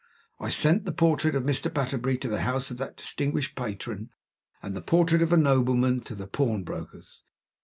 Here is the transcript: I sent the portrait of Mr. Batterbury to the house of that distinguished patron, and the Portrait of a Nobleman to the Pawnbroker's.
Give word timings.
I 0.39 0.49
sent 0.49 0.85
the 0.85 0.91
portrait 0.93 1.35
of 1.35 1.43
Mr. 1.43 1.71
Batterbury 1.71 2.17
to 2.17 2.27
the 2.27 2.41
house 2.41 2.71
of 2.71 2.77
that 2.77 2.97
distinguished 2.97 3.55
patron, 3.55 4.09
and 4.63 4.75
the 4.75 4.81
Portrait 4.81 5.21
of 5.21 5.31
a 5.31 5.37
Nobleman 5.37 5.99
to 6.05 6.15
the 6.15 6.25
Pawnbroker's. 6.25 7.21